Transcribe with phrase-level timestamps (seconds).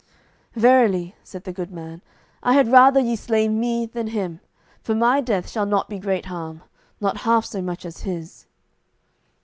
[0.55, 2.01] "Verily," said the good man,
[2.41, 4.39] "I had rather ye slay me than him,
[4.81, 6.63] for my death shall not be great harm,
[6.99, 8.47] not half so much as his."